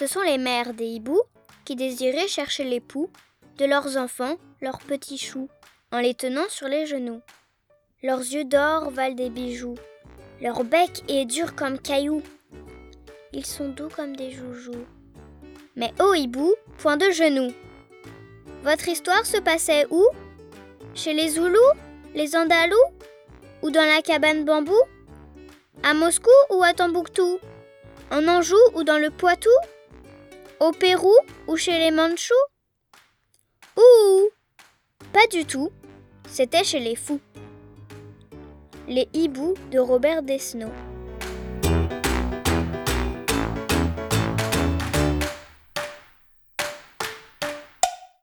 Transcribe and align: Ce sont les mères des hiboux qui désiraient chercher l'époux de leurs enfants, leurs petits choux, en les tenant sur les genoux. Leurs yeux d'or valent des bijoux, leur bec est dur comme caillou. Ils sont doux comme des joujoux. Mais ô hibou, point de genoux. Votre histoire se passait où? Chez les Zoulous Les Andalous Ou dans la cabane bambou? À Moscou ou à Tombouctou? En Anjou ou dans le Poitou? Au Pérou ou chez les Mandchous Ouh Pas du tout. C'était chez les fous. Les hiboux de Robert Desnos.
Ce 0.00 0.06
sont 0.06 0.22
les 0.22 0.38
mères 0.38 0.72
des 0.72 0.86
hiboux 0.86 1.20
qui 1.66 1.76
désiraient 1.76 2.26
chercher 2.26 2.64
l'époux 2.64 3.10
de 3.58 3.66
leurs 3.66 3.98
enfants, 3.98 4.36
leurs 4.62 4.78
petits 4.78 5.18
choux, 5.18 5.50
en 5.92 5.98
les 5.98 6.14
tenant 6.14 6.48
sur 6.48 6.68
les 6.68 6.86
genoux. 6.86 7.20
Leurs 8.02 8.20
yeux 8.20 8.44
d'or 8.44 8.90
valent 8.90 9.14
des 9.14 9.28
bijoux, 9.28 9.74
leur 10.40 10.64
bec 10.64 11.02
est 11.08 11.26
dur 11.26 11.54
comme 11.54 11.78
caillou. 11.78 12.22
Ils 13.34 13.44
sont 13.44 13.68
doux 13.68 13.90
comme 13.94 14.16
des 14.16 14.30
joujoux. 14.30 14.86
Mais 15.76 15.92
ô 16.00 16.14
hibou, 16.14 16.54
point 16.78 16.96
de 16.96 17.10
genoux. 17.10 17.52
Votre 18.62 18.88
histoire 18.88 19.26
se 19.26 19.36
passait 19.36 19.86
où? 19.90 20.02
Chez 20.94 21.12
les 21.12 21.28
Zoulous 21.28 21.58
Les 22.14 22.36
Andalous 22.36 22.74
Ou 23.60 23.70
dans 23.70 23.84
la 23.84 24.00
cabane 24.00 24.46
bambou? 24.46 24.80
À 25.82 25.92
Moscou 25.92 26.30
ou 26.48 26.62
à 26.62 26.72
Tombouctou? 26.72 27.38
En 28.10 28.26
Anjou 28.28 28.56
ou 28.72 28.82
dans 28.82 28.98
le 28.98 29.10
Poitou? 29.10 29.50
Au 30.60 30.72
Pérou 30.72 31.16
ou 31.46 31.56
chez 31.56 31.78
les 31.78 31.90
Mandchous 31.90 32.34
Ouh 33.78 34.28
Pas 35.10 35.26
du 35.28 35.46
tout. 35.46 35.70
C'était 36.28 36.64
chez 36.64 36.80
les 36.80 36.96
fous. 36.96 37.20
Les 38.86 39.08
hiboux 39.14 39.54
de 39.70 39.78
Robert 39.78 40.22
Desnos. 40.22 40.70